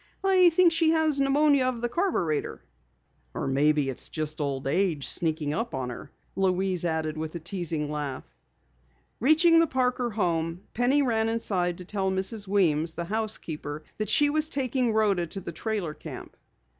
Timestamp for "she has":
0.71-1.19